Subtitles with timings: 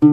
[0.00, 0.08] 今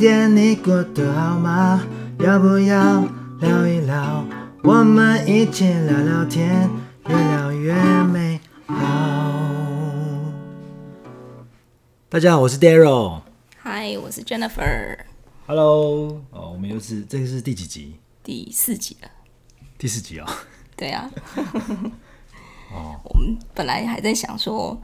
[0.00, 1.82] 天你过得好吗？
[2.20, 3.04] 要不要
[3.40, 4.24] 聊一聊？
[4.62, 6.70] 我们一起聊聊天，
[7.06, 7.74] 越聊越
[8.04, 8.74] 美好。
[12.08, 13.20] 大家好，我是 Daryl。
[13.62, 14.96] Hi，我是 Jennifer。
[15.46, 17.96] Hello，哦，我们又是这个是第几集？
[18.24, 19.10] 第四集了。
[19.80, 20.26] 第四集哦。
[20.76, 21.10] 对啊。
[22.70, 23.00] 哦。
[23.02, 24.78] 我们本来还在想说，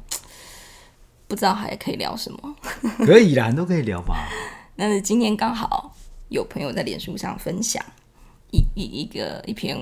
[1.28, 2.56] 不知道还可以聊什么。
[3.04, 4.26] 可以啦，都可以聊吧。
[4.74, 5.94] 但是今天刚好
[6.30, 7.84] 有朋友在脸书上分享
[8.52, 9.78] 一一一个一篇，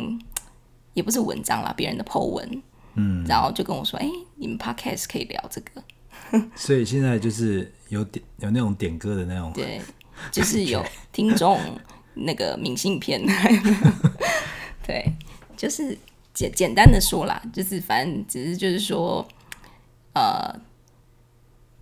[0.95, 2.63] 也不是文章啦，别人的 po 文，
[2.95, 9.81] 嗯，然后就跟我说，哎、欸，你们 podcast 可以聊这个， 所以现在就是有点有那种点歌的那种，对，
[10.33, 11.61] 就是有听众
[12.15, 13.25] 那个明信片，
[14.87, 15.05] 对，
[15.57, 15.99] 就是
[16.33, 19.27] 简简单的说啦，就是反正只是就是说，
[20.15, 20.55] 呃，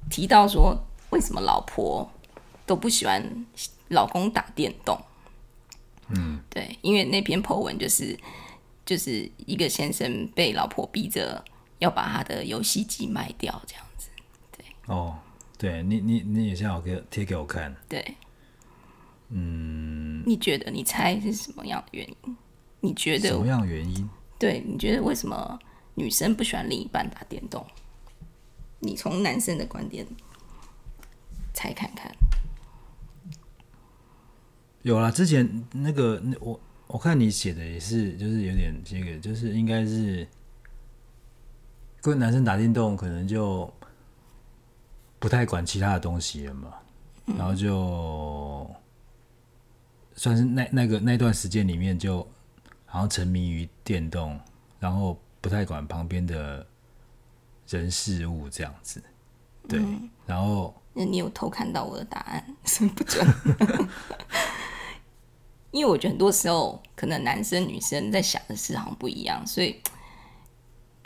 [0.09, 0.79] 提到说
[1.11, 2.11] 为什么老婆。
[2.65, 3.21] 都不喜欢
[3.89, 4.97] 老公打电动，
[6.09, 8.17] 嗯，对，因为那篇 po 文就是
[8.87, 11.45] 就是一个先生被老婆逼着
[11.81, 14.09] 要把他的游戏机卖掉，这样子，
[14.57, 15.19] 对，哦，
[15.59, 18.17] 对你你你也想要给贴给我看，对，
[19.31, 22.37] 嗯，你觉得你猜是什么样的原因？
[22.83, 24.11] 你觉得什么样的原因？
[24.39, 25.59] 对，你觉得为什么
[25.95, 27.65] 女生不喜欢另一半打电动？
[28.81, 30.05] 你从男生的观点
[31.55, 32.13] 猜看看。
[34.83, 40.27] 有啦，之前那个那我我看你写的也是，就是有点这个，就是应该是
[42.01, 43.73] 跟男生打电动，可能就
[45.21, 46.75] 不太管其他的东西了嘛，
[47.27, 48.69] 嗯、然后就
[50.17, 52.27] 算是那那个那段时间里面，就
[52.93, 54.39] 好像沉迷于电动，
[54.79, 56.67] 然后不太管旁边的
[57.67, 59.03] 人事物这样子，
[59.67, 63.27] 对，嗯、然后那你有偷看到我的答案 是不准。
[65.73, 69.81] 因为我觉得很多时候，可能男生女生在想的事好像不一样，所以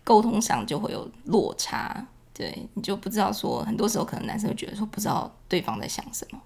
[0.02, 2.04] 沟通上就会有落差。
[2.34, 6.42] 对，你就不知道说，很多时候可能男生会觉得说不知道对方在想什么。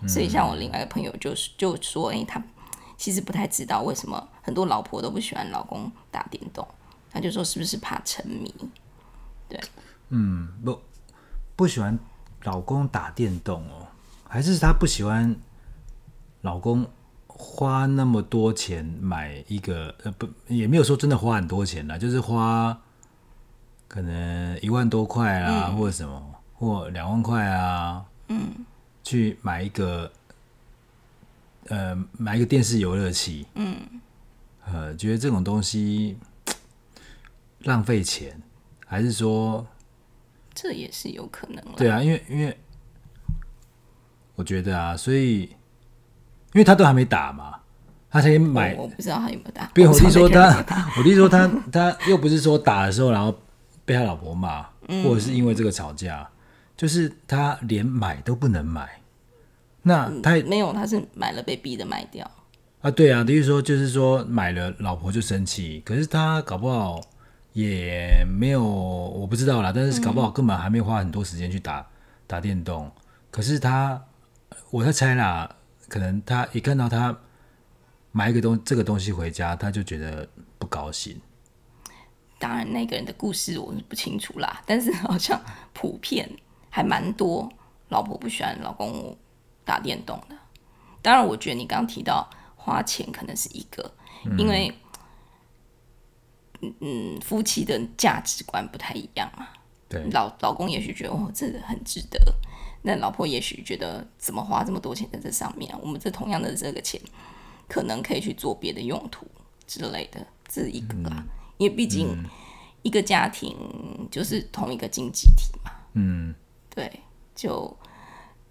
[0.00, 2.42] 嗯、所以像我另外一个朋友就是就说，哎，他
[2.98, 6.68] 其实不太知道为什么很多老婆都不喜欢老公打电动。
[7.10, 8.54] 他就说是不是怕沉迷？
[9.48, 9.58] 对，
[10.10, 10.78] 嗯，不
[11.56, 11.98] 不喜欢
[12.42, 13.86] 老公打电动哦，
[14.28, 15.34] 还是他不喜欢
[16.42, 16.86] 老公？
[17.40, 22.76] 花那么多钱买一个呃不也没有说真的花很多钱啦，就是花
[23.86, 26.20] 可能一万多块啊，嗯、或者什么
[26.54, 28.50] 或两万块啊，嗯，
[29.04, 30.10] 去买一个
[31.68, 33.76] 呃买一个电视游乐器，嗯，
[34.66, 36.16] 呃觉得这种东西
[37.60, 38.40] 浪费钱，
[38.86, 39.66] 还是说
[40.54, 41.64] 这也是有可能？
[41.76, 42.58] 对啊，因为因为
[44.34, 45.54] 我觉得啊，所以。
[46.54, 47.54] 因为他都还没打嘛，
[48.10, 48.74] 他先买。
[48.74, 49.70] 我不知道他有没有打。
[49.74, 50.64] 比如我弟说他，
[50.96, 53.38] 我弟说他，他又不是说打的时候，然后
[53.84, 56.26] 被他老婆骂，嗯、或者是因为这个吵架，
[56.74, 58.88] 就是他连买都不能买。
[59.82, 62.30] 那他、嗯、没有，他是买了被逼的卖掉。
[62.80, 67.00] 啊，对啊，等于说就是说买了老婆就生气，可是他搞不好
[67.52, 71.86] 也没有，我不知道啦，但是搞不好根本还没有花很多时间去打
[72.26, 72.90] 打电动。
[73.30, 74.02] 可是他，
[74.70, 75.54] 我在猜啦。
[75.88, 77.18] 可能他一看到他
[78.12, 80.28] 买一个东这个东西回家，他就觉得
[80.58, 81.18] 不高兴。
[82.38, 85.40] 当然，那个人的故事我是不清楚啦，但是好像
[85.72, 86.28] 普遍
[86.68, 87.50] 还蛮多
[87.88, 89.16] 老婆不喜欢老公
[89.68, 90.34] 打电动的。
[91.02, 93.94] 当然，我觉得你刚刚提到花钱可能是一个，
[94.38, 94.72] 因为
[96.62, 99.46] 嗯，嗯，夫妻的价值观不太一样嘛。
[99.90, 102.18] 对，老老公也许觉得哦，这个很值得。
[102.80, 105.70] 那老婆也许觉得怎么花这么多钱在这上面？
[105.82, 106.98] 我们这同样的这个钱，
[107.68, 109.26] 可能可以去做别的用途
[109.66, 111.16] 之类的，这是一个啦。
[111.16, 111.28] 嗯、
[111.58, 112.24] 因为毕竟
[112.82, 113.54] 一个家庭
[114.10, 115.70] 就是同一个经济体嘛。
[115.94, 116.34] 嗯，
[116.70, 117.00] 对，
[117.34, 117.76] 就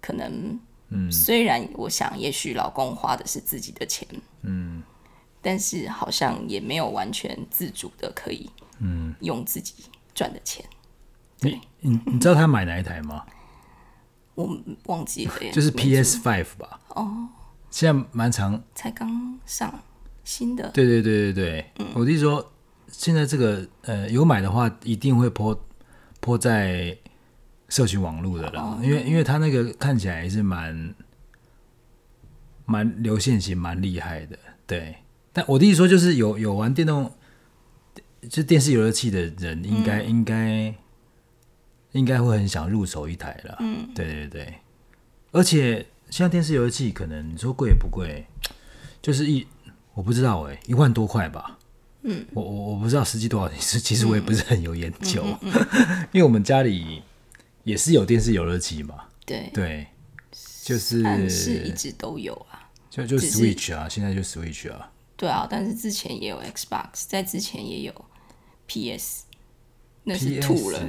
[0.00, 0.58] 可能，
[0.90, 4.06] 嗯，虽然我想，也许老公花的是自己的钱，
[4.42, 4.82] 嗯，
[5.42, 9.74] 但是好像也没有完全自主的可以，嗯，用自己
[10.14, 10.64] 赚的钱。
[10.70, 13.24] 嗯、对，你你知道他买哪一台吗？
[14.34, 16.80] 我忘记了，就是 PS Five 吧？
[16.90, 17.28] 哦，
[17.70, 19.82] 现在蛮长，才刚上
[20.24, 20.70] 新的。
[20.70, 22.52] 对对对对对，嗯、我弟说
[22.86, 25.58] 现在这个呃有买的话，一定会 po
[26.20, 26.96] po 在
[27.68, 30.94] 社群网络的啦，哦、因为因为他那个看起来也是蛮
[32.64, 34.38] 蛮流线型，蛮厉害的。
[34.66, 34.96] 对，
[35.32, 37.12] 但我的意思说，就是有有玩电动，
[38.28, 40.74] 就电视游乐器的人应该，应该应该
[41.92, 43.56] 应该会很想入手一台了。
[43.60, 44.54] 嗯，对对对。
[45.30, 48.26] 而且现在电视游乐器可能你说贵也不贵，
[49.02, 49.46] 就是一
[49.94, 51.58] 我不知道哎、欸，一万多块吧。
[52.02, 57.02] 嗯，我我我不知道实际多少钱，其实我也不是很有研究，嗯嗯嗯嗯、 因为我们家里
[57.68, 58.94] 也是有电视游乐器嘛。
[59.26, 59.86] 对对，
[60.64, 64.90] 就是是一直都有啊，就就 Switch 啊，现在就 Switch 啊。
[65.16, 67.92] 对啊，但是之前也有 Xbox，在之前也有
[68.66, 69.24] PS，
[70.04, 70.80] 那是吐了。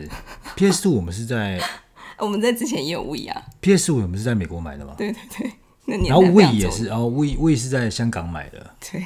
[0.55, 1.59] PS Two 我们是在，
[2.17, 3.45] 我们在之前也有 Wii 啊。
[3.59, 4.93] PS 五我们是在美国买的嘛？
[4.97, 5.51] 对对对，
[5.85, 8.75] 那然后 Wii 也是，然后 Wii Wii 是在香港买的。
[8.79, 9.03] 对，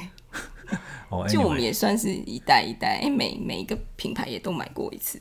[1.10, 5.20] 哦，就我们也算是一代一代，哎，每每一个品牌也都买过一次。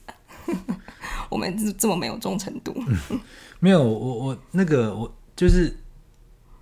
[1.33, 2.73] 我们这这么没有忠诚度？
[3.59, 5.75] 没有，我我那个我就是。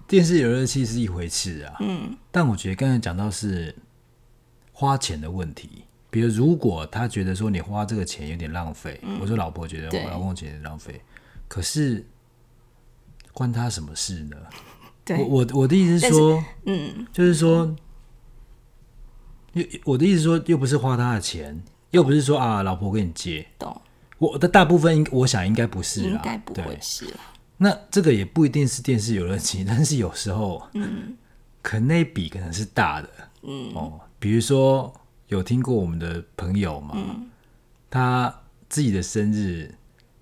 [0.08, 3.74] 电视游乐器是一回事啊，嗯，但我觉得刚才讲到是
[4.74, 5.86] 花钱的问题。
[6.10, 11.00] 比如，如果他觉得说你花这个钱有点浪费，嗯、我说老婆觉得我老公觉得浪费，
[11.48, 12.06] 可是
[13.32, 14.36] 关他什么事呢？
[15.06, 17.74] 对，我我我的意思是说，嗯，就是说，
[19.54, 23.82] 又我的意思是说，又不是花他的钱，又不是说啊，老婆跟你借，懂？
[24.22, 27.18] 我的大部分应我想应该不是啦，应该不会是啦。
[27.58, 31.18] 那这个也不一定是电视游乐器，但是有时候，嗯，
[31.64, 33.10] 可能那笔可能是大的，
[33.42, 33.74] 嗯。
[33.74, 34.94] 哦，比如说
[35.26, 37.28] 有听过我们的朋友嘛，嗯，
[37.90, 38.32] 他
[38.70, 39.74] 自己的生日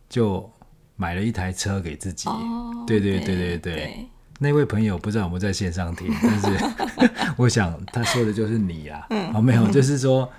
[0.07, 0.49] 就
[0.95, 4.07] 买了一台车给自己，哦，对对对对对，对，
[4.39, 10.31] 那位朋友不知道有没有在线上听， 但是我想他说的就是你啊，嗯，哦，没有，就是说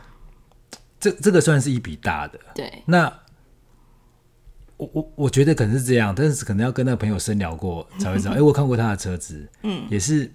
[0.99, 3.13] 这这个算是一笔大的，对，那。
[4.81, 8.33] 我我我觉得可能是这样，但是可能要跟那个朋友深聊过 才会知道。
[8.33, 10.31] 哎、欸，我看过他的车子，嗯，也是，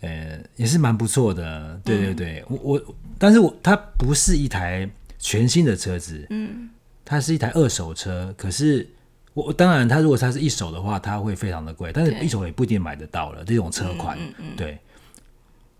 [0.00, 1.80] 呃，也是蛮不错的。
[1.82, 4.86] 对对对，嗯、我我，但是我它不是一台
[5.18, 6.68] 全新的车子，嗯，
[7.02, 8.34] 它是一台二手车。
[8.36, 8.86] 可是
[9.32, 14.18] 我当然，它如果它是一手的话，它会非常的贵，但是一手也不一定买得到了这种车款。
[14.18, 14.78] 嗯嗯嗯、对。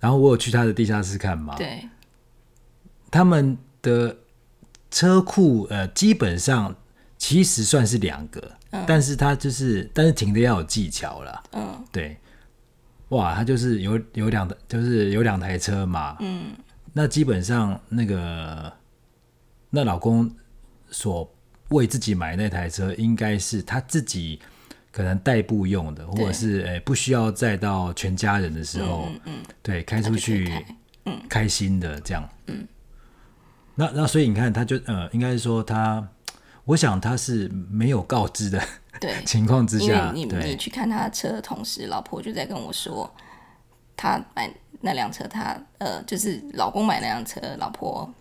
[0.00, 1.86] 然后我有去他的地下室看嘛，对，
[3.10, 4.16] 他们的
[4.90, 6.74] 车库呃，基本上。
[7.18, 11.42] 其实算是两个，嗯、但是他就是，但是停的要有技巧了。
[11.52, 12.16] 嗯，对，
[13.08, 16.16] 哇，他就是有有两的，就是有两台车嘛。
[16.20, 16.52] 嗯，
[16.92, 18.70] 那基本上那个
[19.70, 20.30] 那老公
[20.90, 21.34] 所
[21.70, 24.38] 为自己买那台车，应该是他自己
[24.92, 30.52] 可能代步用的，或者是诶不需要再到全家人的时候，嗯，嗯对，开出去，
[31.06, 32.28] 嗯，开心的这样。
[32.48, 32.68] 嗯，
[33.74, 36.06] 那那所以你看，他就呃，应该是说他。
[36.66, 38.62] 我想他是没有告知的
[39.00, 43.10] 对 情况之下，因为你对你去看他的车的同时，老婆就在跟我说，
[43.96, 48.12] 他买那辆车他，他呃，就是老公买那辆车，老婆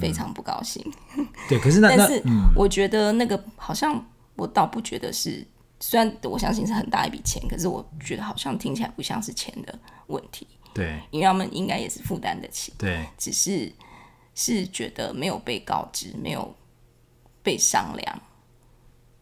[0.00, 0.82] 非常不高兴。
[1.48, 2.22] 对，可是那但是
[2.54, 4.02] 我觉得那个好像
[4.36, 5.44] 我倒不觉得是，
[5.80, 10.46] 虽然我相信是很大一笔钱，可是我觉得好像听起来不像是钱的问题。
[10.72, 12.72] 对，因为他们应该也是负担得起。
[12.78, 13.72] 对，只是
[14.34, 16.54] 是觉得没有被告知，没有。
[17.42, 18.22] 被商量，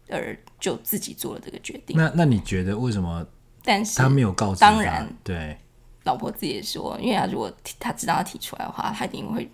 [0.09, 1.95] 而就自己做了这个决定。
[1.95, 3.25] 那那你觉得为什么？
[3.63, 4.61] 但是他没有告知。
[4.61, 5.57] 当然，对，
[6.03, 9.49] 老婆自己也说，因为他如果他知道他提出来的话，他一定会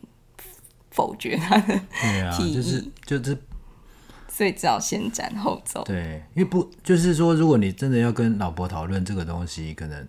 [0.92, 1.80] 否决他的
[2.38, 2.56] 提议。
[2.56, 3.38] 就是就是，
[4.28, 5.84] 所以只好先斩后奏。
[5.84, 10.08] 对，因为不就是说，如果你真的要跟老婆讨论这个东西，可能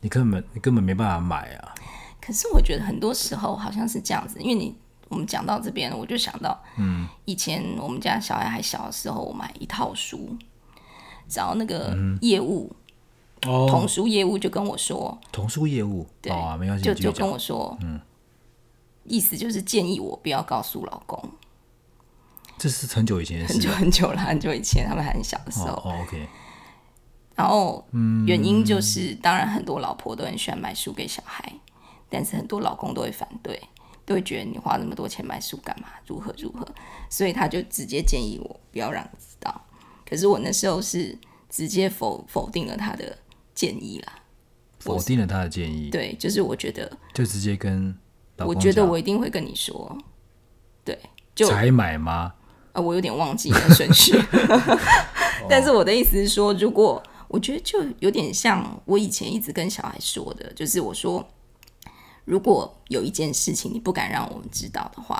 [0.00, 1.74] 你根本你根本没办法买啊。
[2.20, 4.76] 可是我觉得很多时候好像是这样子，因为你。
[5.08, 10.36] 我们讲到这边，我就想到，嗯，以前我们家小孩还小的时候，我买一套书，
[11.28, 12.70] 找那个业务，
[13.46, 16.32] 哦，童书业务就跟我说，童书业务，对。
[16.32, 18.00] 啊，没关系，就就跟我说，嗯，
[19.04, 21.22] 意思就是建议我不要告诉老公，
[22.58, 26.28] 这是很久以前的事，很久很久了，很久以前他们还很小的时候，哦，OK，
[27.34, 31.52] 然后，嗯，原因就是，当然很多老婆都很喜欢买书给小孩，
[32.10, 33.58] 但是很多老公都会反对。
[34.08, 35.88] 都会觉得你花那么多钱买书干嘛？
[36.06, 36.66] 如何如何？
[37.10, 39.66] 所以他就直接建议我不要让你知道。
[40.08, 41.14] 可是我那时候是
[41.50, 43.18] 直接否否定了他的
[43.54, 44.14] 建议啦，
[44.78, 45.90] 否定了他的建议。
[45.90, 47.94] 对，就是我觉得就直接跟
[48.38, 49.94] 我觉得我一定会跟你说，
[50.82, 50.98] 对，
[51.34, 52.32] 就才买吗？
[52.72, 54.18] 啊， 我有点忘记了顺序，
[55.50, 61.28] 但是我的意思是说，如果我觉得就有点像我以前一直跟小孩说的，就是我说。
[62.28, 65.18] 如果有一件事情你不敢让我们知道的话，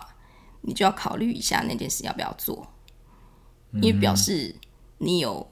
[0.61, 2.67] 你就要考虑一下那件事要不要做，
[3.73, 4.55] 因为表示
[4.99, 5.49] 你有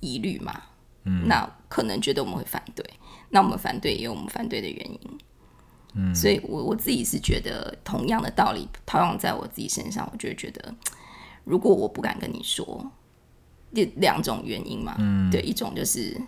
[0.00, 0.62] 疑虑嘛。
[1.04, 2.84] 嗯，那可能觉得我们会反对，
[3.28, 5.18] 那我们反对也有我们反对的原因。
[5.94, 10.74] 嗯，所以我我自己是觉得同样的道理套用在我自己身上，我就会觉得，
[11.44, 12.90] 如果我不敢跟你说，
[13.70, 16.20] 两两种原因嘛，嗯，对，一种就是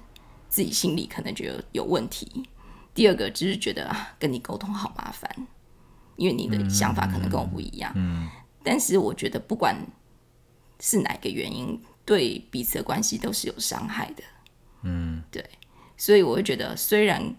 [0.48, 2.48] 自己心里可能觉得有问题，
[2.98, 5.30] 第二个就是觉得啊，跟你沟通好麻烦，
[6.16, 8.30] 因为你的想法可能跟我不一样，嗯，嗯，
[8.64, 9.76] 但是我觉得不管
[10.80, 14.24] 是哪个原因，对彼此的关系都是有伤害的，
[14.82, 15.48] 嗯，对，
[15.96, 17.36] 所以我会觉得虽然。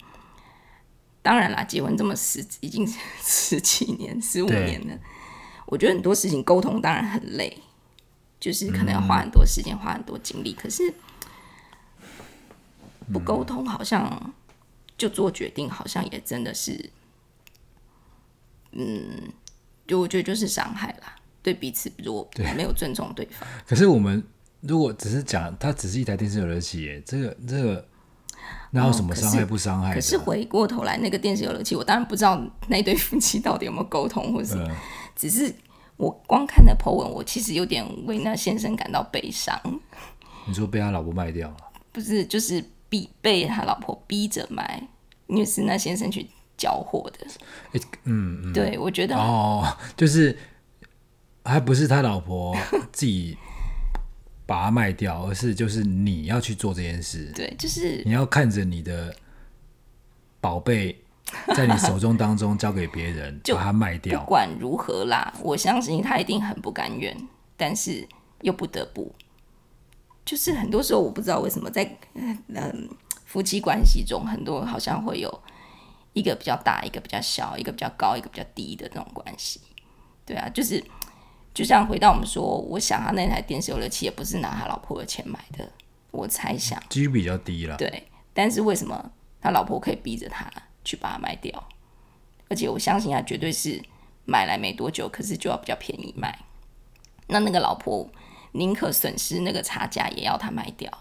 [1.21, 2.87] 当然啦，结婚这么十已经
[3.21, 4.97] 十几年、十五年了，
[5.65, 7.61] 我觉得很多事情沟通当然很累，
[8.39, 10.53] 就是可能要花很多时间、嗯、花很多精力。
[10.53, 10.93] 可是
[13.11, 14.33] 不沟通，好像
[14.99, 16.91] 就做决定，好像也真的是，
[18.73, 19.33] 嗯，
[19.87, 23.47] 就我觉得就是伤害啦，对彼此如果没有尊重对方。
[23.65, 24.23] 可是我们
[24.59, 27.87] 如果只是讲，它只是一台电视游乐器，耶，这个这个。
[28.71, 29.95] 那有什么伤害不伤害、哦可？
[29.95, 34.69] 可是回过头来，那个电视游乐器，我当然不知道那对夫妻到底有没有沟通，或是、嗯、
[35.15, 35.53] 只是
[35.97, 39.59] 我光看那 po 文，我其实有点为那先生感到悲伤。
[40.47, 41.57] 你说被他老婆卖掉了？
[41.91, 44.81] 不是，就是逼被他老婆逼着卖，
[45.27, 46.27] 因为是那先生去
[46.57, 47.27] 交货的。
[47.73, 50.37] 欸、嗯嗯，对，我觉得哦，就是
[51.45, 52.57] 还不是他老婆
[52.91, 53.37] 自己。
[54.45, 57.31] 把它卖掉，而是就是你要去做这件事。
[57.35, 59.15] 对，就是你要看着你的
[60.41, 60.99] 宝贝
[61.55, 64.19] 在你手中当中 交给别人，就把它卖掉。
[64.19, 67.15] 不管如何啦，我相信他一定很不甘愿，
[67.55, 68.07] 但是
[68.41, 69.13] 又不得不。
[70.29, 72.89] 就是很多时候，我不知道为什么在嗯
[73.25, 75.41] 夫妻关系中，很多好像会有
[76.13, 79.59] 一个比较大，一个比较小，一个比较高，一个比较低的这种关系。
[80.25, 80.83] 对啊，就是。
[81.51, 85.69] 就像回到我们说，我想他那台电视游乐器也不是拿他老婆的钱买的，
[86.11, 87.75] 我猜想几率比较低了。
[87.75, 90.49] 对，但是为什么他老婆可以逼着他
[90.85, 91.51] 去把它卖掉？
[92.49, 93.81] 而且我相信他绝对是
[94.25, 96.37] 买来没多久，可是就要比较便宜卖。
[97.27, 98.07] 那那个老婆
[98.53, 100.91] 宁可损失那个差价，也要他卖掉。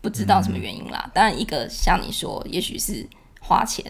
[0.00, 1.02] 不知道什么原因啦。
[1.06, 3.06] 嗯、当然，一个像你说，也许是
[3.40, 3.84] 花钱。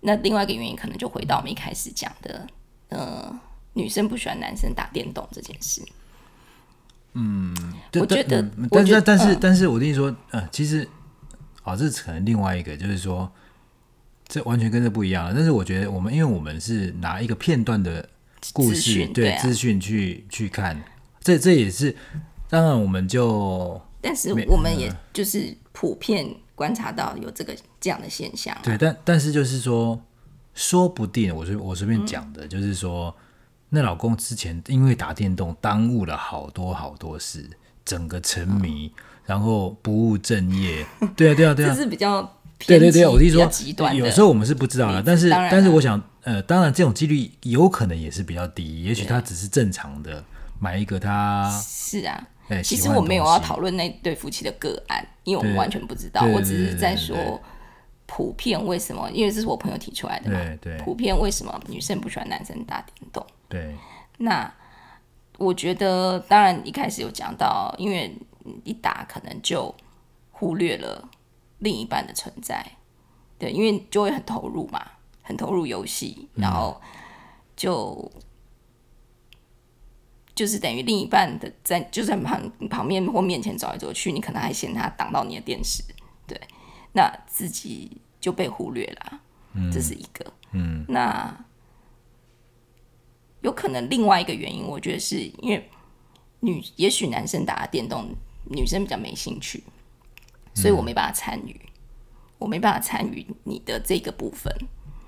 [0.00, 2.46] 那另外一个原因，可能就回到我们一开始讲的，
[2.88, 3.40] 呃。
[3.74, 5.82] 女生不喜欢男生打电动这件事。
[7.14, 7.56] 嗯，
[7.94, 10.86] 我觉得，但是但是但是我跟你说，呃，其实，
[11.64, 13.32] 哦，这是可能另外一个，就是说，
[14.28, 15.32] 这完全跟这不一样了。
[15.34, 18.06] 但是我觉得，我们因为我们是拿一个片段的
[18.52, 20.82] 故事，对资讯去去看，
[21.20, 21.94] 这这也是
[22.48, 28.56] 当然我们就，但是我们也就是普遍观察到有这个这样的现象。
[28.62, 30.00] 对，但但是就是说，
[30.54, 33.14] 说不定我随我随便讲的，就是说。
[33.74, 37.48] 那老公之前因为打电动耽误了好多好多事，
[37.86, 40.84] 整个沉迷，嗯、然后不务正业。
[41.16, 42.20] 对啊，对啊，对啊， 这是比较
[42.66, 43.94] 对对对，我是说极端。
[43.94, 50.24] 有时候我们是不知道的，但是但是我想，呃，当然这种几率有可能也是比较低，也许他只是正常的
[50.58, 51.50] 买一个他。
[51.62, 57.40] 是啊，欸、其实我没有要讨论那对夫妻的个案，因为我们完全不知道，我只是在说
[58.06, 60.38] 普遍为什么，因为这是我朋友提出来的嘛。
[60.60, 63.26] 对对，普遍为什么女生不喜欢男生打电动？
[63.48, 63.74] 对，
[64.18, 64.52] 那
[65.38, 68.14] 我觉得，当然一开始有讲到，因为
[68.64, 69.74] 一打可能就
[70.30, 71.08] 忽略了
[71.62, 72.64] 另一半的存在，
[73.38, 74.84] 对，因为就会很投入嘛，
[75.22, 76.80] 很投入游戏，然后
[77.56, 78.20] 就、嗯、
[80.34, 85.82] 就是等于另一半的在就在旁旁边或面前走来走去，你可能还嫌他挡到你的电视，
[86.26, 86.40] 对，
[86.92, 89.20] 那自己就被忽略了，
[89.54, 91.44] 嗯，这是一个，嗯，那。
[93.42, 95.68] 有可能另外一个原因，我觉得是因为
[96.38, 98.14] 女，也许男生打电动，
[98.44, 99.64] 女生比较没兴趣，
[100.54, 101.70] 所以我没办法参与，嗯、
[102.38, 104.52] 我没办法参与你的这个部分。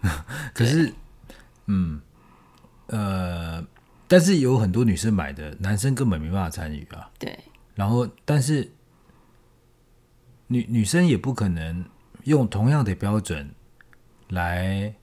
[0.55, 0.93] 可是，
[1.67, 2.01] 嗯，
[2.87, 3.65] 呃，
[4.07, 7.11] 但是有很多女生买的，男生根本没办法参与啊。
[7.19, 7.39] 对。
[7.75, 8.71] 然后，但是
[10.47, 11.85] 女女生也不可能
[12.25, 13.53] 用同样的标准
[14.29, 14.95] 来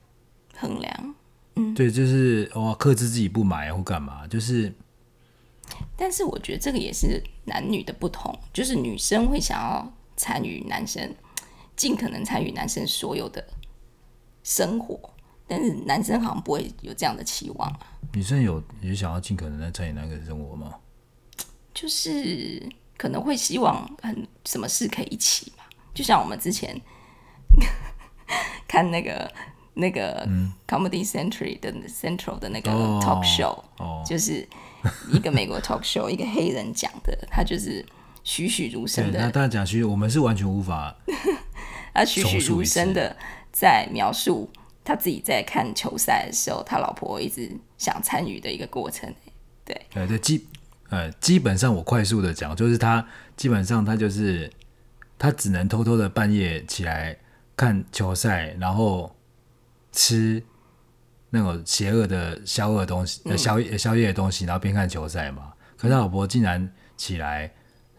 [0.56, 1.14] 衡量。
[1.56, 4.72] 嗯，对，就是哇，克制自己不买或干嘛，就是。
[5.96, 11.12] 但是我觉得这个也是男女的不同，就是女生会想要参与男生，
[11.74, 13.44] 尽可能参与男生所有的
[14.44, 14.96] 生活，
[15.48, 17.80] 但是男生好像不会有这样的期望啊。
[18.12, 20.76] 女生有也想要尽可能的参与男生生活吗？
[21.74, 22.62] 就是
[22.96, 26.80] 可能会希望很什么事可以一起嘛，就像我们之前
[28.68, 29.28] 看那个。
[29.74, 30.28] 那个
[30.68, 34.46] Comedy Central 的 Central 的那个 talk show，、哦、就是
[35.10, 37.82] 一个美国 talk show，一个黑人讲的，他就是
[38.24, 39.18] 栩栩如生的。
[39.20, 40.96] 那大家讲，其实我们是完全无法，
[41.94, 43.16] 他栩栩如生的
[43.50, 44.50] 在描述
[44.84, 49.12] 他自己在看球赛的时候，他老婆一直想参与的一个过程。
[49.64, 50.46] 对，呃，对基
[50.90, 54.50] 呃基本上我快速的讲，就是他基本上他就是
[55.18, 57.16] 他只能偷偷的半夜起来
[57.56, 59.14] 看球赛，然后
[59.92, 60.42] 吃
[61.30, 65.52] 那种邪恶的宵夜东西，呃宵夜宵夜的东西，然后边看球赛嘛。
[65.76, 67.52] 可是他老婆竟然起来，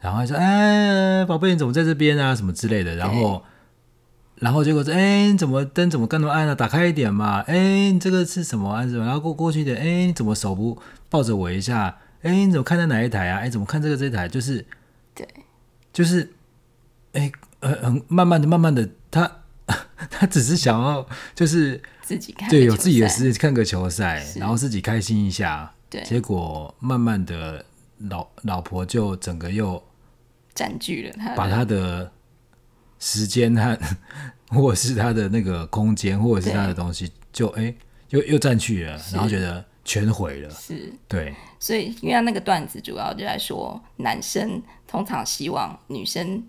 [0.03, 2.35] 然后说：“哎，宝贝，你怎么在这边啊？
[2.35, 3.41] 什么之类的。”然后。
[4.37, 6.55] 然后结果说，哎，你怎么灯怎么干那么暗呢、啊？
[6.55, 7.39] 打开一点嘛。
[7.41, 8.81] 哎，你这个是什么啊？
[8.81, 9.05] 什么？
[9.05, 9.77] 然后过过去一点。
[9.77, 11.97] 哎，你怎么手不抱着我一下？
[12.23, 13.39] 哎，你怎么看在哪一台啊？
[13.39, 14.27] 哎，怎么看这个这一台？
[14.27, 14.65] 就是，
[15.15, 15.25] 对，
[15.93, 16.33] 就是，
[17.13, 17.31] 哎，
[17.61, 19.31] 很很慢慢的，慢慢的，他
[20.09, 25.71] 他只是想要就是自己看，对，有自己的时间看个球赛，然后自己开心一下。
[25.89, 27.63] 对，结果慢慢的
[28.09, 29.81] 老老婆就整个又
[30.55, 32.11] 占据了他，把他的。
[33.05, 33.77] 时间和
[34.47, 37.75] 或者是他的那个空间，或者是他的东西，就哎，
[38.11, 40.49] 又又占据了，然后觉得全毁了。
[40.51, 41.35] 是，对。
[41.59, 46.41] 所以，因为他那个段子主要就在说，男生通常希望女生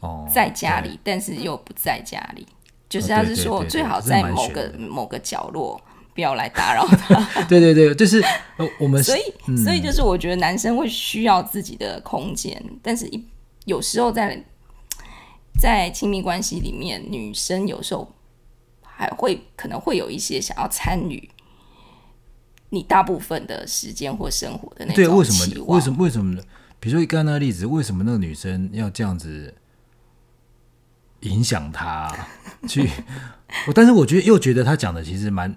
[0.00, 2.44] 哦在家里，但是又不在家里，
[2.88, 5.80] 就是他是说最好在某个某个角落，
[6.12, 7.24] 不要来打扰他。
[7.46, 8.20] 对对对，就是
[8.80, 9.00] 我们。
[9.00, 13.24] 所以，所以就是我觉得男生会需要自己的空间，但是一
[13.64, 14.44] 有时候在。
[15.56, 18.12] 在亲密关系里面，女生有时候
[18.82, 21.30] 还会可能会有一些想要参与
[22.70, 25.10] 你大部分的时间或生活的那种期望。
[25.10, 25.64] 对，为什么？
[25.66, 25.96] 为什么？
[26.02, 26.42] 为什么？
[26.80, 29.54] 比如说刚刚那个例子，为什么那个女生要这样子
[31.20, 32.12] 影响他
[32.68, 32.90] 去？
[33.68, 35.54] 我但是我觉得又觉得他讲的其实蛮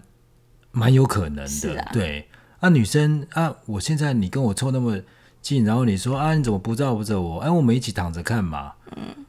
[0.72, 1.82] 蛮有可能的。
[1.82, 5.02] 啊、对啊，女生啊，我现在你跟我凑那么
[5.48, 7.40] 近，然后你说啊，你怎么不照顾着我？
[7.40, 8.74] 哎，我们一起躺着看嘛。
[8.96, 9.26] 嗯。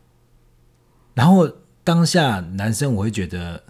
[1.15, 1.49] 然后
[1.85, 3.63] 当下男生我会觉得，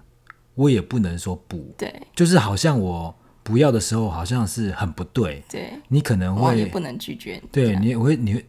[0.54, 8.46] 我也不能说不，对，就是好像我不要的时候，好像是很不对，对，你可能会也不能拒绝，对你会你会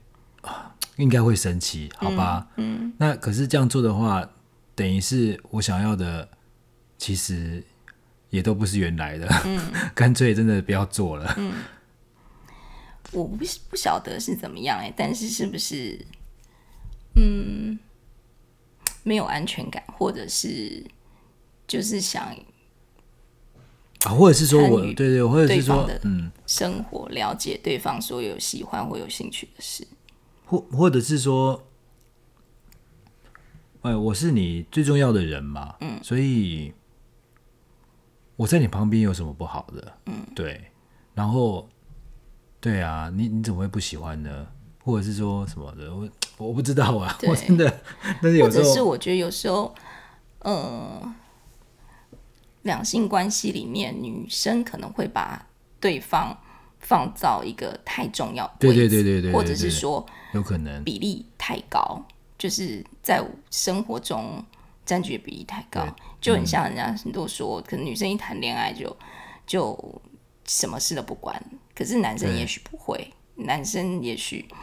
[0.98, 2.48] 应该会生气，好吧？
[2.56, 4.28] 嗯，嗯，那可是这样做的话，
[4.76, 6.28] 等于是我想要的，
[6.98, 7.64] 其实
[8.30, 9.60] 也都不是原来的，嗯，
[9.96, 11.54] 干脆真的不要做了，嗯，
[13.12, 13.38] 我不
[13.70, 16.06] 不晓得是怎么样哎，但是是不是，
[17.16, 17.80] 嗯。
[19.02, 20.86] 没有安全感，或者是
[21.66, 22.36] 就是想
[24.04, 29.88] 啊，或者是说我对对，或者是说嗯，生活了解对方所有喜欢或有兴趣的事，
[30.46, 31.64] 或或者是说，
[33.82, 36.74] 哎，我是你最重要的人嘛，嗯，所以
[38.36, 39.98] 我在你旁边有什么不好的？
[40.08, 40.72] 嗯，对，
[41.16, 41.68] 然后
[42.62, 44.48] 对啊，你你怎么会不喜欢呢？
[44.84, 45.96] 或者是说什么的？
[45.96, 46.10] 我。
[46.38, 47.82] 我不知道啊，我真的，
[48.22, 49.76] 但是有时候，或者是我觉得有时候，
[50.40, 51.14] 呃，
[52.62, 55.46] 两性关系里面，女生可能会把
[55.82, 56.34] 对方
[56.80, 62.02] 放到一个太重要的位置，对对对对对，或者是说有可能比例太高，
[62.38, 64.42] 就是在生活中
[64.86, 65.86] 占据的比例太高，
[66.22, 68.96] 就很像人家很多说，可能女生一谈恋爱就
[69.46, 70.02] 就
[70.50, 71.42] 什么事都不管，
[71.76, 74.46] 可是男生也许不会，男生也许。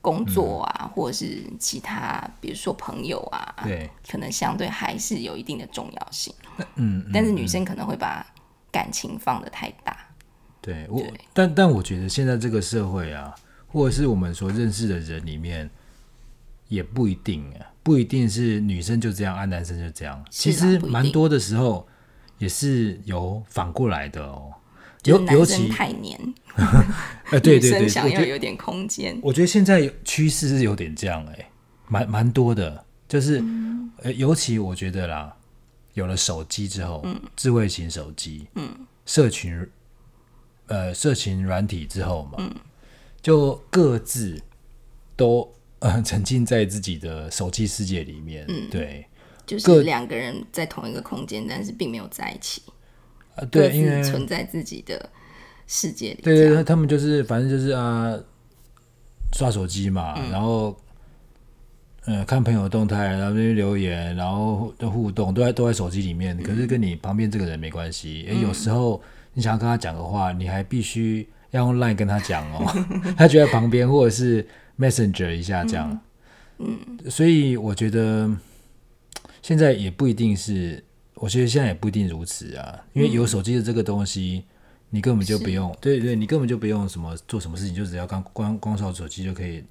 [0.00, 6.32] 工作啊，嗯、或者是其他，比如说朋友啊，对，可能相对还是有一定的重要性。
[6.76, 8.24] 嗯，嗯，但是女生可能会把
[8.70, 9.98] 感情放得太大。
[10.62, 11.02] 对我，
[11.34, 13.34] 但但我觉得现在这个社会啊，
[13.66, 15.68] 或者是我们所认识的人里面，
[16.68, 20.24] 也不一定啊，不一定是女生就这样，啊，男生就这样。
[20.30, 21.86] 其实蛮多的时候
[22.38, 24.54] 也是有反过来的哦。
[25.04, 26.18] 尤尤其太黏，
[27.30, 29.18] 呃， 对对对，想要有点空间。
[29.22, 31.50] 我觉得现在趋势是有点这样，哎，
[31.86, 33.42] 蛮蛮多的，就是，
[34.02, 35.34] 呃，尤其我觉得啦，
[35.94, 37.06] 有了手机之后，
[37.36, 38.68] 智慧型手机，嗯，
[39.06, 39.66] 社群，
[40.66, 42.54] 呃，社群软体之后嘛，嗯，
[43.22, 44.42] 就各自
[45.16, 49.06] 都呃 沉浸在自己的手机世界里面，嗯，对，
[49.46, 52.62] 就是两个人在同一个空间，但是并没有在一起。
[53.46, 55.08] 对，因为存在自己的
[55.66, 56.20] 世界里。
[56.22, 58.18] 对对对，他们就是反正就是啊，
[59.32, 60.76] 刷手机嘛，嗯、然后
[62.04, 66.36] 呃看朋友动态，然后那边留言，然后的互动都在都在手机里面。
[66.38, 68.26] 嗯、可是跟你旁边这个人没关系。
[68.28, 69.00] 哎、嗯，有时候
[69.34, 72.66] 你想要跟他讲的话，你还必须要用 Line 跟他讲哦，
[73.16, 74.46] 他就在旁边，或者是
[74.78, 76.00] Messenger 一下这样。
[76.58, 78.30] 嗯，所以我觉得
[79.42, 80.82] 现在也不一定是。
[81.20, 84.54] 我觉得现在也不一定如此啊，因为有手机的这个东西，嗯、
[84.90, 89.64] 你根本就不用，对对，你根本就不用什么做什么事情，就只要刚光光刷手机就可以，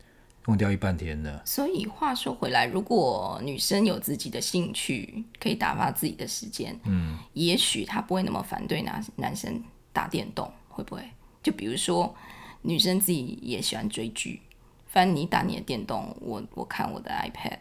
[0.48, 1.42] 用掉一半天的。
[1.46, 11.02] 所以话说回来，如果女生有自己的兴趣，可以打发自己的时间，嗯，也许她不会那么反对男男生打电动，会不会？
[11.42, 12.14] 就比如说
[12.62, 14.42] 女生自己也喜欢追剧，
[14.88, 17.60] 反正你打你的电动，我我看我的 iPad，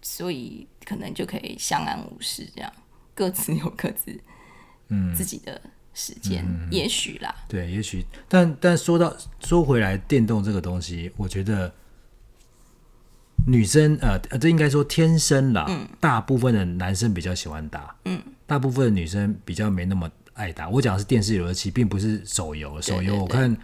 [0.00, 2.72] 所以可能就可以相安无事，这样
[3.16, 4.16] 各自有各自
[4.88, 5.60] 嗯自己的。
[5.98, 11.72] 时间、嗯、也许啦，对，也许，但但说到说回来，电动这个东西，我觉得
[13.46, 20.68] 女生呃，这应该说天生啦，嗯，大部分的男生比较喜欢打，嗯，大部分的女生比较没那么爱打。
[20.68, 22.78] 我讲的是电视游戏，并不是手游。
[22.82, 23.56] 手游我看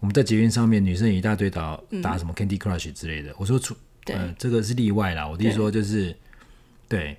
[0.00, 3.30] 我们在捷运上面，女生一大堆打打什么 Candy Crush 之类的。
[3.32, 5.28] 嗯、我说出，呃，这个是例外啦。
[5.28, 6.16] 我弟说就是
[6.88, 7.14] 对。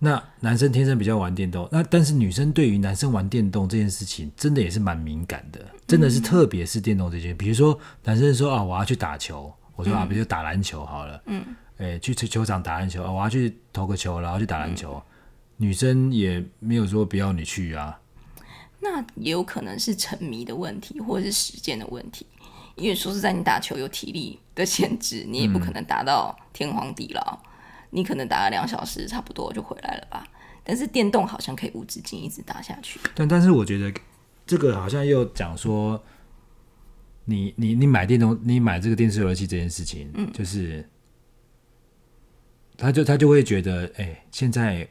[0.00, 11.44] 对那男生天生比较玩电动，那但是女生对于男生玩电动这件事情，真的也是蛮敏感的，真的是特别是电动这些，比如说男生说啊，我要去打球，我说啊，比如打篮球好了，嗯，
[11.78, 15.02] 哎，去球场打篮球啊，我要去投个球，然后去打篮球，
[15.56, 17.98] 女生也没有说不要你去啊。
[18.80, 22.24] 那也有可能是沉迷的问题，或者是时间的问题，
[22.76, 27.40] 因为说实在，你打球有体力的限制，你也不可能打到天荒地老。
[27.90, 30.26] 你可能打了两小时，差不多就回来了吧。
[30.62, 33.00] 但是电动好像可以无止境一直打下去。
[33.14, 33.90] 但但是我觉得
[34.46, 35.98] 这个好像又讲说，
[37.24, 40.86] 你你你买电动，你买这个电视游戏机这件事情，嗯，就是
[42.76, 44.86] 他就他就会觉得，哎、欸，现在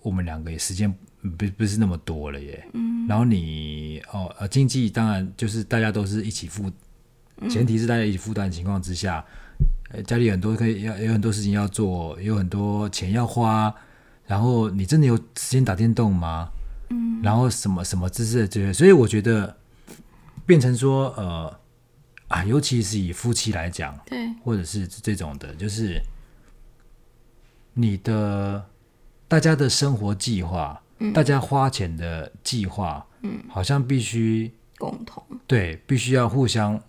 [0.00, 0.90] 我们两个也时间
[1.36, 2.66] 不不是那么多了耶。
[2.72, 3.06] 嗯。
[3.06, 6.72] 然后你哦呃，经济当然就是大家都是一起负，
[7.50, 9.22] 前提是大家一起负担的情况之下。
[10.04, 13.72] 家里很多可以要有很多事情要做，有很多钱要花，
[14.26, 16.50] 然后你真的有时间打电动吗？
[16.90, 19.56] 嗯，然后什么什么姿势的这些，所以我觉得
[20.44, 21.60] 变成说呃
[22.28, 26.02] 啊，尤其是以夫妻来讲，对，或者是这种的，就是
[27.74, 28.66] 你的
[29.28, 36.82] 大家的生活计划，嗯，大家花钱的计划，嗯，好像必须共同，对，必须要互相。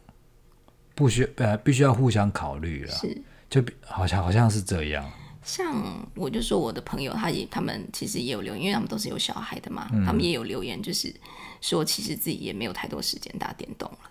[0.98, 3.16] 不需呃，必须要互相考虑了，是，
[3.48, 5.08] 就好像好像是这样。
[5.44, 11.14] 像我就说我的朋友，他也他们其实也有留言，因为他们都是有小孩的嘛，嗯、他们也有留言，就是
[11.62, 14.10] 说其实自己也没有太多时间打电动了。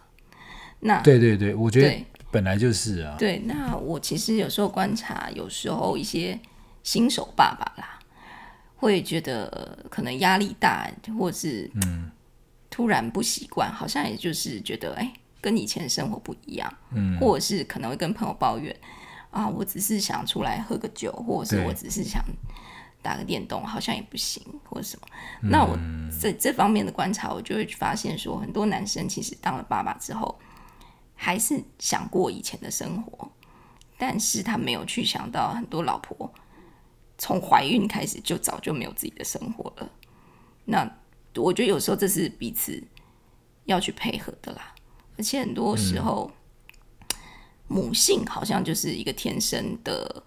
[0.79, 3.16] 那对对对，我觉得本来就是啊。
[3.18, 6.38] 对，那我其实有时候观察，有时候一些
[6.85, 7.99] 新手爸爸啦，
[8.77, 12.12] 会觉得可能压力大，或是嗯，
[12.70, 15.12] 突然不习惯，好像也就是觉得哎。
[15.46, 18.74] 跟以前的生活不一样，嗯，或者是可能会跟朋友抱怨
[19.30, 22.20] 啊，我只是想出来喝个酒，或者是我只是想
[23.00, 25.06] 打个电动，好像也不行，或者什么。
[25.42, 25.78] 嗯、那我
[26.20, 30.37] 在这方面的观察，我就会发现说，很多男生其实当了爸爸之后，
[31.14, 33.30] 还是想过以前的生活，
[33.96, 36.35] 但是他没有去想到很多老婆
[37.18, 39.88] 从怀孕开始就早就没有自己的生活了。
[40.64, 40.90] 那
[41.37, 42.82] 我觉得有时候这是彼此
[43.66, 44.72] 要去配合的啦。
[45.18, 46.31] 而且很多时候，
[47.11, 47.16] 嗯、
[47.68, 50.22] 母性好像就是一个天生的，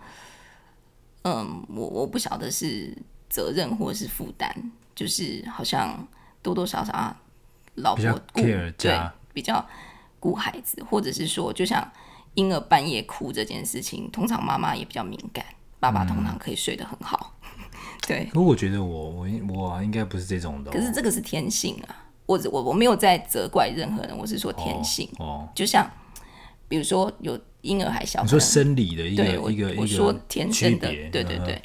[1.23, 2.97] 嗯，我我不晓得是
[3.30, 4.52] 责任或者是负担，
[4.95, 6.08] 就是好像
[6.41, 7.21] 多多少少啊，
[7.75, 8.99] 老婆顾对
[9.34, 9.63] 比较
[10.19, 11.88] 顾孩子，或者是说，就像
[12.34, 15.45] 婴儿半夜哭这件事情，通常妈妈也比较敏感，
[15.80, 17.49] 爸爸通常可以睡得很好，嗯、
[18.08, 18.30] 对。
[18.34, 22.06] 可我觉得我我我应该不是这种的、哦，可是这个是天性啊。
[22.29, 25.09] 我我我没有在责怪任何人，我是说天性。
[25.17, 25.89] 哦，哦就像
[26.67, 31.59] 比如说有婴儿还小，你说生理的一个对一个我说天生的，别对对对，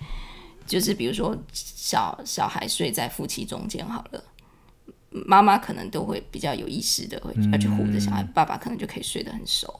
[0.66, 4.24] 就是比如说小小孩睡在夫妻中间好了，
[5.10, 9.78] 妈妈可能都会比较有意识的会要去护着小孩，嗯、爸爸可能就可以睡得很熟。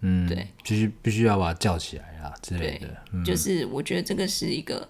[0.00, 2.88] 嗯，对，就是必须要把他叫起来啊之类的。
[3.14, 4.86] 嗯、就是我觉得这个是一个。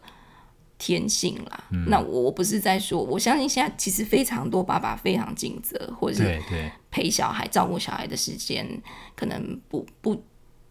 [0.79, 6.43] 天性啦，嗯、那我我不是在说，我相信现在其实非常多爸爸非常尽责，或者是
[6.91, 8.69] 陪小孩、照顾小孩的时间，
[9.15, 10.23] 可能不不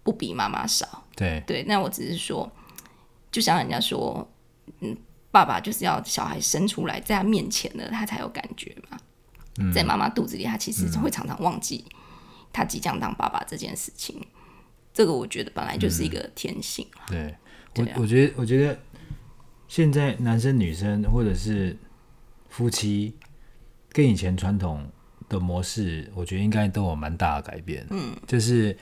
[0.03, 1.03] 不比妈妈少。
[1.15, 2.51] 对对，那我只是说，
[3.31, 4.27] 就像人家说，
[4.81, 4.95] 嗯，
[5.31, 8.97] 爸爸就是要小孩生出来在他面前了，他才有感觉嘛。
[9.57, 11.83] 嗯、在妈妈肚子里，他其实会常常忘记
[12.53, 14.15] 他即将当爸爸这件事情。
[14.19, 14.27] 嗯、
[14.93, 16.85] 这个我觉得本来就是一个天性。
[17.07, 17.35] 对，
[17.77, 18.77] 我我觉得我觉得。
[19.67, 21.75] 现在男生女生或者是
[22.49, 23.15] 夫妻，
[23.89, 24.85] 跟以前传统
[25.27, 27.85] 的模式，我觉得应该都有蛮大的改变。
[27.89, 28.77] 嗯，就是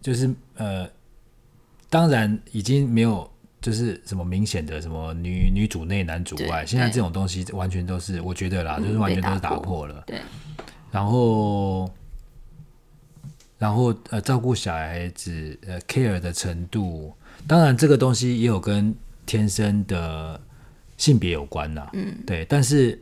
[0.00, 0.88] 就是呃，
[1.88, 10.02] 当然已经没有就是什么明显的什么女女主内男主外，现在这种东西完全都是我觉得啦，就是完全都是打破了。
[10.06, 10.20] 对，
[10.90, 11.90] 然后。
[13.56, 17.14] 然后呃照顾小孩子呃 care 的程度，
[17.46, 18.94] 当然这个东西也有跟
[19.26, 20.40] 天生的
[20.96, 23.00] 性别有关呐，嗯，对，但是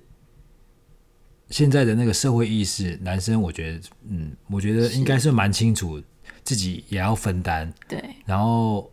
[1.50, 5.30] 现在的那个社会意识，男生我觉得，嗯，我觉得应该是。
[5.30, 6.02] 蛮清楚
[6.44, 8.90] 自己也要分担，对，然后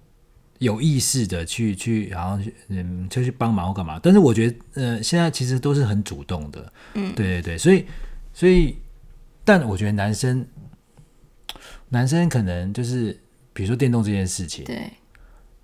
[0.57, 7.85] 有意识的去去，然后嗯，就去帮忙或干嘛，但是我觉得，呃，现在其实都是很主动的，嗯，对对对，所以
[8.33, 8.77] 所以，
[9.45, 10.45] 但我觉得男生
[11.89, 13.17] 男生可能就是，
[13.53, 14.91] 比如说电动这件事情，对，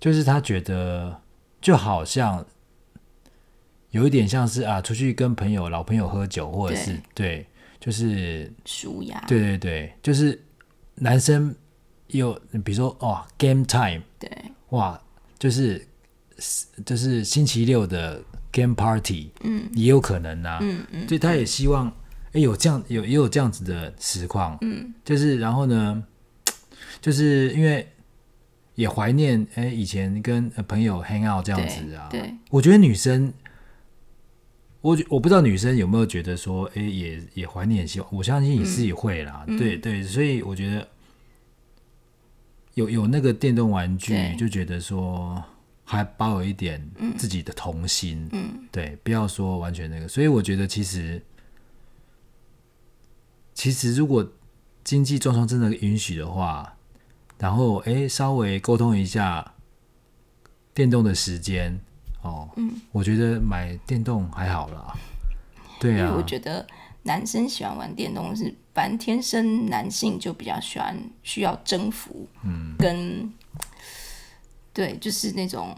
[0.00, 1.20] 就是他觉得。
[1.60, 2.44] 就好像
[3.90, 7.46] 有一点像是啊，出去跟朋友、老朋友喝酒，或者是对，对，
[7.80, 9.18] 就是舒压。
[9.26, 10.40] 对对对，就是
[10.94, 11.54] 男生
[12.08, 12.32] 有，
[12.64, 14.30] 比如说哦，game time，对，
[14.70, 15.00] 哇，
[15.38, 15.86] 就是
[16.84, 21.90] 就是星期六的 game party，嗯，也有可能啊，嗯嗯，所以他也希望，
[22.32, 26.04] 哎，有这样有也有这样子的实况，嗯，就是然后呢，
[27.00, 27.86] 就是因为。
[28.76, 32.08] 也怀念哎，以前跟朋友 hang out 这样子啊。
[32.10, 33.32] 对，对我觉得女生，
[34.82, 39.44] 我我不知道女生有没有觉得说，哎，也也怀念，希望我相信你自己会啦。
[39.48, 40.86] 嗯、对对，所以我觉得
[42.74, 45.42] 有有那个电动玩具，就觉得说
[45.82, 46.86] 还保有一点
[47.16, 48.28] 自己的童心。
[48.32, 50.06] 嗯，对，不要说完全那个。
[50.06, 51.22] 所以我觉得其实
[53.54, 54.30] 其实如果
[54.84, 56.75] 经济状况真的允许的话。
[57.38, 59.54] 然后，哎，稍微沟通一下
[60.72, 61.78] 电动的时间
[62.22, 62.48] 哦。
[62.56, 64.96] 嗯，我觉得买电动还好啦。
[65.78, 66.66] 对啊，我觉得
[67.02, 73.30] 男生喜欢玩电动是，反正天生男性就比较喜欢需要征服，嗯，跟
[74.72, 75.76] 对，就是那种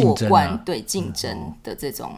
[0.00, 2.16] 过关、啊、对竞争的这种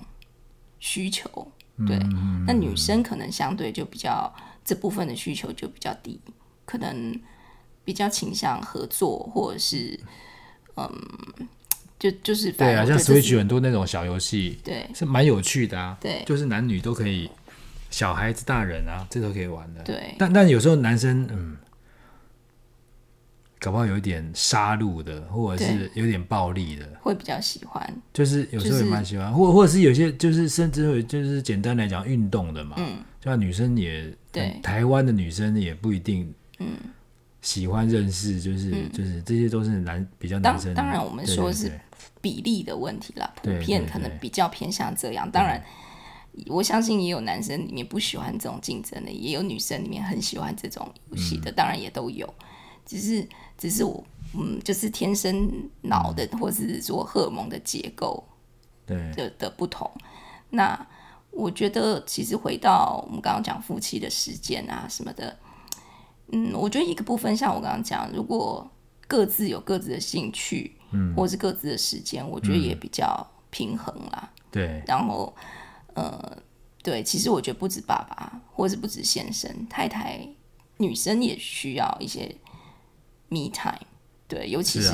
[0.78, 1.50] 需求。
[1.76, 4.30] 嗯、对，嗯、那女生可能相对就比较
[4.62, 6.20] 这部分的需求就比较低，
[6.66, 7.18] 可能。
[7.86, 9.98] 比较倾向合作，或者是
[10.76, 10.90] 嗯，
[11.98, 15.96] 就就是对啊，像 Switch 很多那种小游戏，对，是蛮有趣的啊。
[16.00, 17.30] 对，就是男女都可以，
[17.88, 19.84] 小孩子、大人啊，这都可以玩的。
[19.84, 21.56] 对，但但有时候男生嗯，
[23.60, 28.02] 搞不好有一点杀戮的，或者是有点暴力的，会比较喜欢。
[28.12, 36.76] 就是有时候也蛮喜欢，就是、或或者是有些就是甚至会就是简单来讲运动的嘛，嗯，像女生也对，台湾的女生也不一定，嗯。
[37.46, 41.70] 喜欢认识就是、嗯、就是这些都是男比较男生当，当然我们说是
[42.20, 45.30] 比例的问题啦，普遍可能比较偏向这样。
[45.30, 45.64] 当然，
[46.48, 52.28] 我相信也有男生里面不喜欢这种竞争的，也有女生里面很喜欢这种游戏的，嗯、当然也都有。
[52.84, 53.24] 只是
[53.56, 54.04] 只是我
[54.34, 55.48] 嗯，就是天生
[55.82, 58.26] 脑的、嗯、或者是说荷尔蒙的结构
[58.84, 59.88] 对的的不同。
[60.50, 60.84] 那
[61.30, 65.38] 我觉得其实回到我们刚刚讲夫妻的时间啊什么的。
[66.32, 68.68] 嗯，我觉得一个部分像我刚刚讲，如果
[69.06, 74.32] 各自有各自的兴趣，嗯，或是各自的时间，我觉得也比较平衡啦。
[74.50, 74.82] 对。
[74.88, 75.32] 然后，
[75.94, 76.36] 呃，
[76.82, 80.28] 对，其实我觉得不止爸爸，或是不止先生、太太，
[80.78, 82.34] 女生也需要一些
[83.28, 83.86] me time。
[84.26, 84.92] 对，尤其是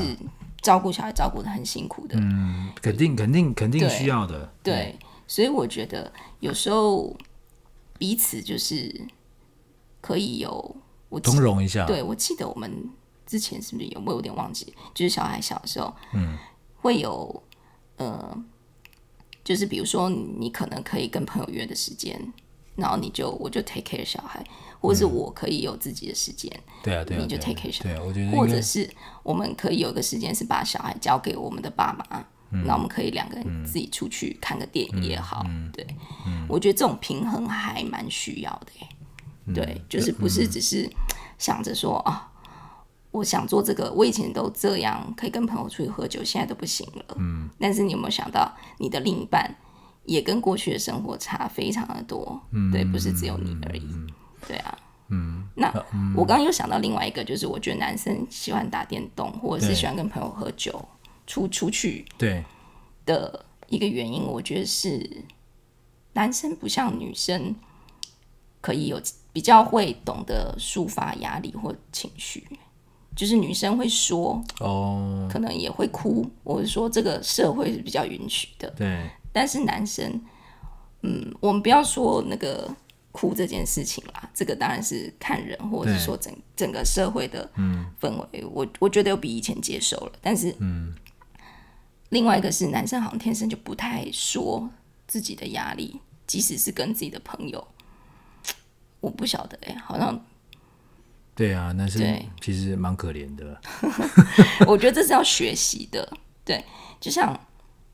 [0.61, 2.19] 照顾小孩，照顾的很辛苦的。
[2.19, 4.53] 嗯，肯定，肯定，肯定需要的。
[4.63, 4.75] 对。
[4.75, 7.17] 对，所以我觉得有时候
[7.97, 9.09] 彼此就是
[10.03, 10.77] 可以有。
[11.13, 12.73] 我通融一下，对，我记得我们
[13.27, 14.03] 之前是不是有？
[14.07, 16.39] 我有点忘记，就是小孩小的时候，嗯，
[16.77, 17.43] 会有
[17.99, 18.35] 呃，
[19.45, 22.19] 就是比如说你可能可以跟朋友约的时间，
[22.77, 24.43] 然后你就我就 take care 小孩，
[24.81, 26.51] 或者是我可以有自己的时间，
[26.83, 28.91] 对啊，对啊，你就 take care 小孩，对啊，我觉得，或者是
[29.23, 32.25] 我们可以有个时间是把小孩交给我们的爸妈，
[32.65, 35.45] 那我们可以两个人自己出去看个电影也好，
[35.75, 35.87] 对，
[36.49, 38.89] 我觉得这种平衡还蛮需要的耶。
[39.55, 40.89] 对，就是不是只是
[41.39, 42.31] 想着说啊，
[43.11, 47.17] 我想做这个，我以前都这样，可以跟朋友出去喝酒，现在都不行了。
[47.17, 49.53] 嗯，但是你有没有想到，你的另一半
[50.05, 52.41] 也跟过去的生活差非常的多？
[52.53, 53.89] 嗯，对，不是只有你而已。
[54.47, 54.79] 对啊，
[55.09, 55.69] 嗯，那
[56.17, 60.89] 我刚刚又想到另外一个，就是我觉得男生喜欢打电动，或者是喜欢跟朋友喝酒，
[61.27, 62.45] 出出去，对
[63.05, 65.25] 的一个原因，我觉得是
[66.13, 67.57] 男生不像女生
[68.61, 68.99] 可以有。
[69.33, 72.47] 比较会懂得抒发压力或情绪，
[73.17, 76.29] 就是女生会说哦，可能也会哭。
[76.45, 78.69] 我是说，这个社会是比较允许的。
[78.77, 80.21] 对，但是男生，
[81.01, 82.71] 嗯，我们不要说那个
[83.11, 87.51] 哭这件事情啦，这个当然是看人，或者是说整整个社会的
[88.01, 88.41] 氛围。
[88.43, 90.95] 嗯，我我觉得有比以前接受了，但是嗯，
[92.11, 94.69] 另外一个是男生好像天生就不太说
[95.07, 97.67] 自己的压力，即使是跟自己的朋友。
[99.03, 100.19] 我不晓得哎，好像
[101.35, 103.61] 对啊，男生对其实蛮可怜的。
[104.67, 106.11] 我觉得这是要学习的。
[106.45, 106.65] 对，
[107.01, 107.39] 就像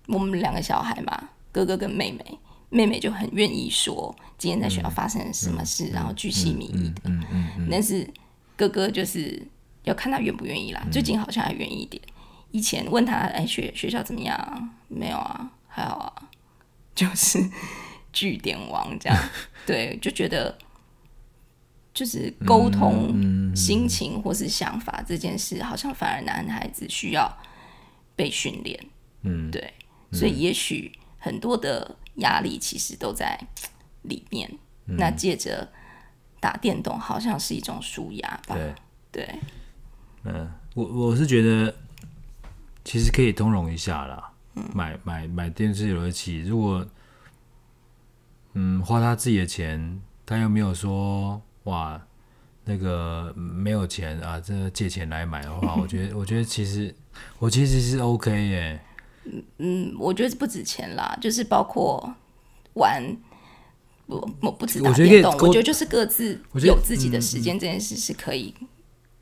[0.06, 2.38] 我们两个小孩嘛，哥哥跟妹妹，
[2.70, 7.02] 妹妹就很愿意说今天在学校发生了什么事，嗯、然后巨细靡遗的。
[7.04, 8.08] 嗯嗯，嗯，嗯但是
[8.56, 9.40] 哥哥就是
[9.84, 10.82] 要看他愿不愿意啦。
[10.84, 12.02] 嗯、最近好像还愿意一点。
[12.50, 14.70] 以前问他，哎，学学校怎么样？
[14.88, 16.28] 没有啊，还好啊，
[16.94, 17.38] 就是
[18.12, 19.18] 据点王这样。
[19.66, 20.56] 对，就觉得
[21.98, 27.28] 就是沟通心情或是想法这件事，好像反而男孩子需要
[28.14, 28.78] 被训练。
[29.22, 29.74] 嗯，对，
[30.12, 33.36] 所以也许很多的压力其实都在
[34.02, 34.48] 里面。
[34.84, 35.68] 那借着
[36.38, 38.54] 打电动，好像是一种舒压吧？
[38.54, 38.74] 对，
[39.10, 39.34] 对。
[40.22, 41.74] 嗯，我我是觉得。
[42.84, 46.86] 其实可以通融一下啦，嗯、买买买电视游乐器，如果
[48.54, 52.00] 嗯花他自己的钱，他又没有说哇
[52.64, 56.94] 那个没有钱啊，这借钱来买的话， 我觉得我觉得其实
[57.38, 58.80] 我其实是 OK 耶。
[59.58, 62.14] 嗯，我觉得不止钱啦，就是包括
[62.74, 63.16] 玩
[64.06, 68.54] 不不不止打电动，我觉，我觉得就是各自有自己的时间，这件事是可以。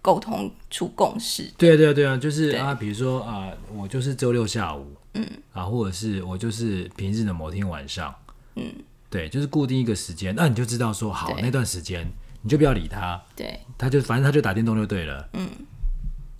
[0.02, 8.14] 沟通出共识，对啊，对啊，对啊，就是啊，比如说啊，我就是周六下午，嗯，啊，或者是我就是平日的某天晚上，
[8.54, 8.72] 嗯，
[9.10, 12.08] 对，就是固定一个时间，那你就知道说好那段时间
[12.46, 15.50] 你就不要理他，对，他就反正他就打电动就对了，嗯，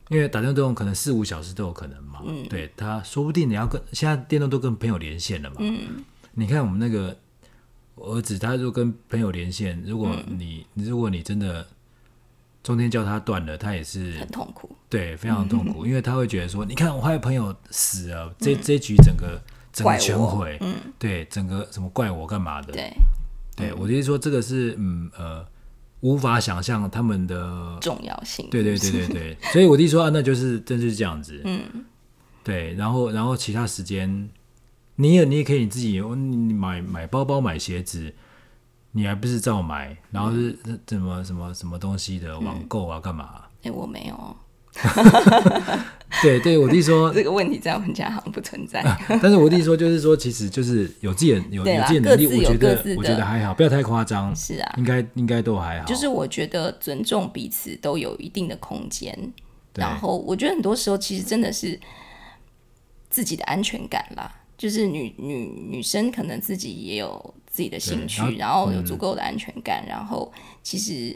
[0.08, 7.16] 因为打电动可能四五小时都有可能嘛，嗯，对，他说不定你要跟现在电动都跟朋友连线了嘛，嗯，你看我们那个
[7.96, 11.66] 儿子，他就跟朋友连线，如果你如果你真的。
[12.62, 19.40] 中间叫他断了，他也是很痛苦，对，非常痛苦， 因为他会觉得说，你看我还有朋友死了，这这局整个
[19.72, 22.92] 整个全毁，嗯，对，整个什么怪我干嘛的，对，
[23.54, 25.46] 对我就是说这个是嗯呃
[26.00, 31.62] 无法想象他们的重要性，对对对对对， 所以我弟说啊，那就是真是这样子，嗯，
[32.44, 34.28] 对，然后然后其他时间，
[34.96, 38.12] 你也你也可以你自己你买买包包买鞋子。
[38.92, 43.42] 你还不是照买，然后是怎么什么什么东西的网购啊，干嘛？
[43.62, 44.36] 哎，我没有。
[46.22, 48.82] 对对，我弟说 这个问题在我们家好像不存在。
[49.08, 54.34] 但是我弟说，就是说，其实就是有自己的有有自己的能力，我觉得我觉得还好，不要太夸张。
[54.34, 55.84] 是啊，应该应该都还好。
[55.84, 59.16] 就是我觉得尊重彼此都有一定的空间，
[59.74, 61.78] 然后我觉得很多时候其实真的是
[63.10, 64.42] 自己的安全感啦。
[64.56, 71.14] 就是女女女生可能自己也有自己的兴趣，然后有足够的安全感，然后其实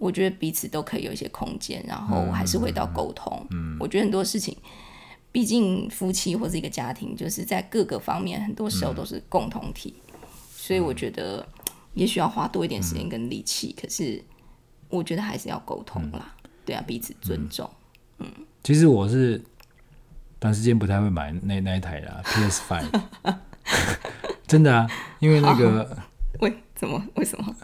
[0.00, 3.46] 我觉得彼此都可以有一些空间，然后还是回到沟通。
[3.50, 4.56] 嗯，我觉得很多事情，
[5.30, 9.94] 毕竟夫妻或是一个家庭，就是在各个方面很多时候都是共同体，
[10.56, 11.46] 所以我觉得
[11.94, 14.20] 也许要花多一点时间跟力气，可是
[14.88, 16.34] 我觉得还是要沟通啦，
[16.64, 17.70] 对啊，彼此尊重。
[18.18, 18.26] 嗯，
[18.64, 19.40] 其实我是。
[20.40, 22.88] 短时间不太会买那那一台啦， PS Five，
[24.48, 25.98] 真的啊，因为那个，
[26.40, 27.54] 为怎么为什么？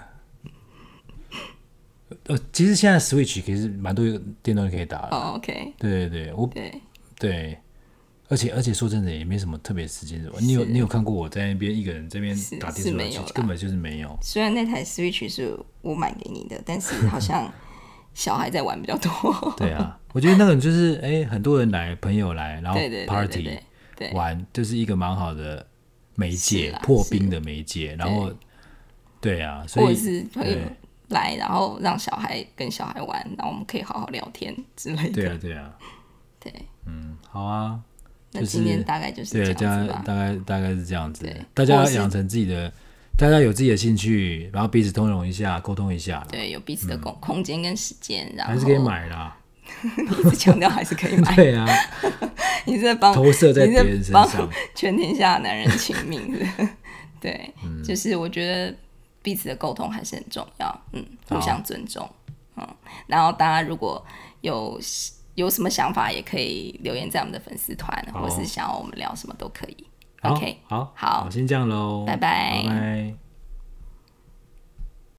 [2.26, 4.04] 呃，其实现在 Switch 其实蛮多
[4.42, 5.08] 电动可以打的。
[5.16, 6.80] 哦，OK，对对对，我对
[7.18, 7.58] 对，
[8.28, 10.40] 而且而且说真的也没什么特别时间什么。
[10.40, 13.02] 你有你有看过我在那边一个人这边打电视吗？
[13.34, 14.18] 根本就是没有。
[14.22, 17.52] 虽然那台 Switch 是我买给你的，但是好像。
[18.16, 23.50] 小孩在玩比较多，对啊，我觉得那种就是哎、欸，很多人来，朋友来，然后 party
[24.14, 25.66] 玩，就是一个蛮好的
[26.14, 27.94] 媒介，破冰的媒介。
[27.96, 28.32] 然后，
[29.20, 30.56] 对啊，所以或者是朋友
[31.08, 35.12] 来，然后让小孩跟小孩玩，然后我们可以好好聊天之类的。
[35.12, 35.70] 对啊，对啊，
[36.40, 36.52] 对，
[36.86, 37.80] 嗯，好啊。
[38.32, 42.72] 那今天大概就是这样子吧，大概大概是这样子，大家要养成自己的。
[43.18, 46.22] 大家有自己的兴趣，然后彼此通融一下，沟通一下。
[46.30, 49.34] 对，有彼此的空空间跟时间，然后还是可以买啦。
[49.96, 51.32] 你一直强调还是可以买。
[51.34, 51.66] 对啊，
[52.66, 56.30] 你在帮投射在别人身上，全天下男人请命。
[57.18, 58.76] 对，就是我觉得
[59.26, 62.08] 彼此的沟通还是很重要，嗯，互相尊重，
[62.54, 62.64] 嗯。
[63.08, 64.00] 然后大家如果
[64.40, 64.80] 有
[65.34, 69.84] 有什么想法，也可以留言在我们的粉丝团，或是想要我们聊什么都可以。
[70.22, 73.25] OK，好，好，先这样喽，拜拜，拜拜。